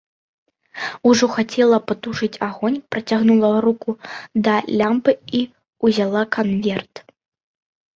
[1.09, 3.89] Ужо хацела патушыць агонь, працягнула руку
[4.51, 5.47] да лямпы і
[5.87, 7.09] ўзяла канверт.